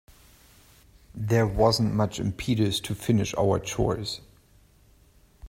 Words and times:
There 1.13 1.45
wasn't 1.45 1.93
much 1.93 2.19
impetus 2.19 2.79
to 2.79 2.95
finish 2.95 3.35
our 3.35 3.59
chores. 3.59 4.21